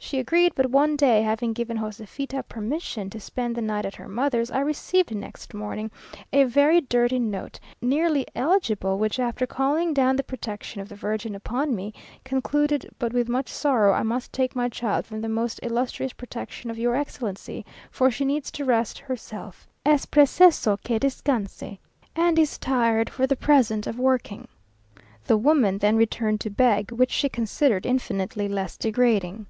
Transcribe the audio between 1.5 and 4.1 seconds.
given Joséfita permission to spend the night at her